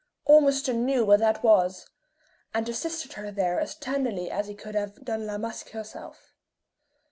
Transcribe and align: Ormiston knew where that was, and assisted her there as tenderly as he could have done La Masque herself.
Ormiston 0.25 0.83
knew 0.83 1.05
where 1.05 1.19
that 1.19 1.43
was, 1.43 1.87
and 2.55 2.67
assisted 2.67 3.13
her 3.13 3.29
there 3.29 3.59
as 3.59 3.75
tenderly 3.75 4.31
as 4.31 4.47
he 4.47 4.55
could 4.55 4.73
have 4.73 4.95
done 5.05 5.27
La 5.27 5.37
Masque 5.37 5.69
herself. 5.73 6.33